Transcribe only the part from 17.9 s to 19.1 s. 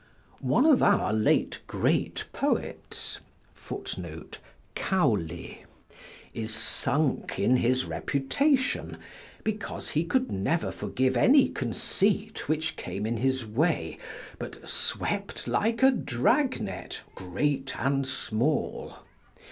small.